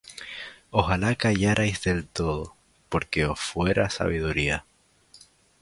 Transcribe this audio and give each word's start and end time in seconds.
Ojalá 0.71 1.13
callarais 1.13 1.83
del 1.83 2.07
todo, 2.07 2.55
Porque 2.89 3.23
os 3.27 3.39
fuera 3.39 3.91
sabiduría. 3.91 4.65